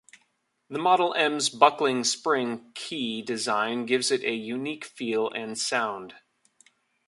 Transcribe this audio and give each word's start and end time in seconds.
The 0.67 0.79
Model 0.79 1.13
M's 1.13 1.49
buckling 1.51 2.03
spring 2.05 2.71
key 2.73 3.21
design 3.21 3.85
gives 3.85 4.09
it 4.09 4.23
a 4.23 4.33
unique 4.33 4.83
feel 4.83 5.29
and 5.29 5.55
sound. 5.55 6.15